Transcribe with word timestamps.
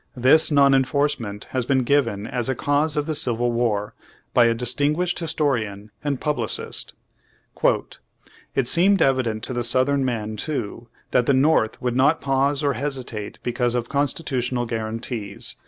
This 0.17 0.49
non 0.49 0.73
enforcement 0.73 1.43
has 1.51 1.67
been 1.67 1.83
given 1.83 2.25
as 2.25 2.49
a 2.49 2.55
cause 2.55 2.97
of 2.97 3.05
the 3.05 3.13
civil 3.13 3.51
war 3.51 3.93
by 4.33 4.45
a 4.45 4.55
distinguished 4.55 5.19
historian 5.19 5.91
and 6.03 6.19
pub 6.19 6.37
licist: 6.37 6.93
"It 8.55 8.67
seemed 8.67 9.03
evident 9.03 9.43
to 9.43 9.53
the 9.53 9.63
southern 9.63 10.03
men, 10.03 10.37
too, 10.37 10.87
that 11.11 11.27
the 11.27 11.35
North 11.35 11.79
would 11.83 11.95
not 11.95 12.19
pause 12.19 12.63
or 12.63 12.73
hesitate 12.73 13.37
because 13.43 13.75
of 13.75 13.89
constitutional 13.89 14.65
guarantees. 14.65 15.55